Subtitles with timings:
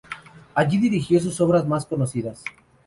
[0.55, 2.43] Allí dirigió sus obras más conocidas.